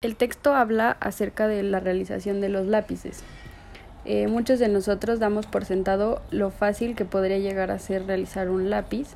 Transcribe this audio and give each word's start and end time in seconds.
El 0.00 0.14
texto 0.14 0.54
habla 0.54 0.96
acerca 1.00 1.48
de 1.48 1.64
la 1.64 1.80
realización 1.80 2.40
de 2.40 2.48
los 2.48 2.68
lápices. 2.68 3.24
Eh, 4.04 4.28
muchos 4.28 4.60
de 4.60 4.68
nosotros 4.68 5.18
damos 5.18 5.46
por 5.46 5.64
sentado 5.64 6.22
lo 6.30 6.50
fácil 6.52 6.94
que 6.94 7.04
podría 7.04 7.38
llegar 7.38 7.72
a 7.72 7.80
ser 7.80 8.06
realizar 8.06 8.48
un 8.48 8.70
lápiz, 8.70 9.08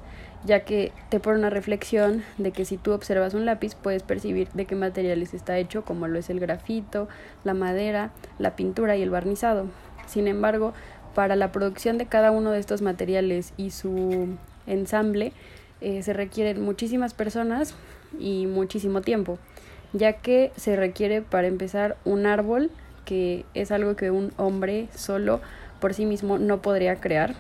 ya 0.45 0.65
que 0.65 0.91
te 1.09 1.21
pone 1.21 1.39
una 1.39 1.51
reflexión 1.51 2.25
de 2.37 2.51
que 2.51 2.65
si 2.65 2.79
tú 2.79 2.91
observas 2.91 3.33
un 3.35 3.47
lápiz 3.47 3.77
puedes 3.77 4.03
percibir 4.03 4.49
de 4.55 4.65
qué 4.65 4.75
materiales 4.75 5.35
está 5.35 5.57
hecho, 5.57 5.85
como 5.85 6.09
lo 6.09 6.19
es 6.19 6.31
el 6.31 6.41
grafito, 6.41 7.07
la 7.45 7.55
madera, 7.55 8.11
la 8.41 8.57
pintura 8.57 8.97
y 8.97 9.03
el 9.03 9.11
barnizado. 9.11 9.67
Sin 10.09 10.27
embargo, 10.27 10.75
para 11.15 11.37
la 11.37 11.53
producción 11.53 11.97
de 11.97 12.07
cada 12.07 12.33
uno 12.33 12.51
de 12.51 12.59
estos 12.59 12.83
materiales 12.83 13.55
y 13.57 13.71
su 13.71 14.37
ensamble 14.67 15.33
eh, 15.81 16.03
se 16.03 16.13
requieren 16.13 16.61
muchísimas 16.61 17.15
personas 17.15 17.77
y 18.19 18.47
muchísimo 18.47 19.01
tiempo 19.01 19.39
ya 19.93 20.15
que 20.15 20.53
se 20.57 20.77
requiere 20.77 21.23
para 21.23 21.47
empezar 21.47 21.97
un 22.05 22.27
árbol, 22.27 22.71
que 23.05 23.45
es 23.55 23.71
algo 23.73 23.97
que 23.97 24.11
un 24.11 24.33
hombre 24.37 24.89
solo 24.95 25.41
por 25.81 25.95
sí 25.95 26.07
mismo 26.07 26.39
no 26.39 26.63
podría 26.63 26.97
crear. 26.97 27.35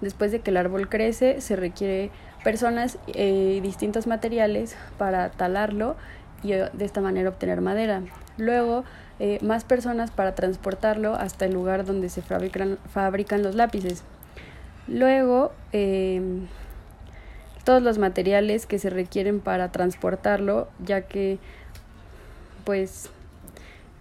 Después 0.00 0.32
de 0.32 0.40
que 0.40 0.50
el 0.50 0.56
árbol 0.56 0.88
crece, 0.88 1.40
se 1.40 1.54
requiere 1.54 2.10
personas 2.42 2.98
y 3.06 3.12
eh, 3.14 3.60
distintos 3.62 4.06
materiales 4.06 4.76
para 4.98 5.30
talarlo 5.30 5.94
y 6.42 6.52
eh, 6.52 6.68
de 6.72 6.84
esta 6.84 7.00
manera 7.00 7.28
obtener 7.28 7.60
madera. 7.60 8.02
Luego, 8.36 8.84
eh, 9.20 9.38
más 9.42 9.62
personas 9.62 10.10
para 10.10 10.34
transportarlo 10.34 11.14
hasta 11.14 11.44
el 11.44 11.52
lugar 11.52 11.84
donde 11.84 12.08
se 12.08 12.22
fabrican, 12.22 12.78
fabrican 12.92 13.42
los 13.42 13.54
lápices. 13.54 14.02
Luego, 14.88 15.52
todos 17.64 17.82
los 17.82 17.98
materiales 17.98 18.66
que 18.66 18.78
se 18.78 18.90
requieren 18.90 19.40
para 19.40 19.70
transportarlo, 19.72 20.68
ya 20.84 21.02
que 21.02 21.38
pues 22.64 23.10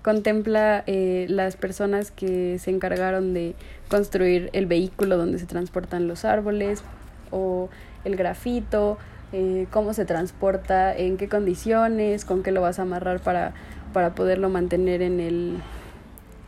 contempla 0.01 0.83
eh, 0.87 1.27
las 1.29 1.55
personas 1.55 2.11
que 2.11 2.57
se 2.59 2.71
encargaron 2.71 3.33
de 3.33 3.55
construir 3.87 4.49
el 4.53 4.65
vehículo 4.65 5.17
donde 5.17 5.37
se 5.37 5.45
transportan 5.45 6.07
los 6.07 6.25
árboles 6.25 6.83
o 7.29 7.69
el 8.03 8.15
grafito, 8.15 8.97
eh, 9.33 9.67
cómo 9.69 9.93
se 9.93 10.05
transporta, 10.05 10.95
en 10.95 11.17
qué 11.17 11.29
condiciones, 11.29 12.25
con 12.25 12.43
qué 12.43 12.51
lo 12.51 12.61
vas 12.61 12.79
a 12.79 12.81
amarrar 12.81 13.19
para, 13.19 13.53
para 13.93 14.15
poderlo 14.15 14.49
mantener 14.49 15.01
en 15.01 15.19
el, 15.19 15.57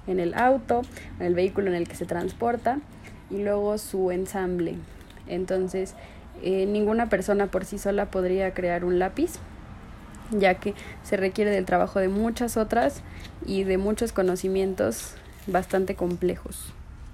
en 0.07 0.19
el 0.19 0.33
auto, 0.33 0.81
en 1.19 1.27
el 1.27 1.35
vehículo 1.35 1.69
en 1.69 1.75
el 1.75 1.87
que 1.87 1.95
se 1.95 2.05
transporta 2.05 2.79
y 3.29 3.43
luego 3.43 3.77
su 3.77 4.11
ensamble. 4.11 4.75
Entonces, 5.27 5.95
eh, 6.43 6.65
ninguna 6.65 7.09
persona 7.09 7.47
por 7.47 7.65
sí 7.65 7.77
sola 7.77 8.11
podría 8.11 8.53
crear 8.53 8.85
un 8.85 8.99
lápiz, 8.99 9.33
ya 10.31 10.55
que 10.55 10.73
se 11.03 11.17
requiere 11.17 11.51
del 11.51 11.65
trabajo 11.65 11.99
de 11.99 12.09
muchas 12.09 12.57
otras 12.57 13.01
y 13.45 13.63
de 13.63 13.77
muchos 13.77 14.11
conocimientos 14.11 15.15
bastante 15.47 15.95
complejos. 15.95 16.73